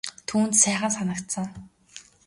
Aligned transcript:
Түүнд 0.27 0.53
сайхан 0.61 0.91
санагдсан. 0.97 1.47